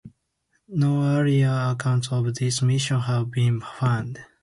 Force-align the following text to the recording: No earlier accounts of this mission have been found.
No 0.69 1.03
earlier 1.03 1.67
accounts 1.73 2.11
of 2.11 2.33
this 2.33 2.63
mission 2.63 2.99
have 3.01 3.29
been 3.29 3.61
found. 3.61 4.17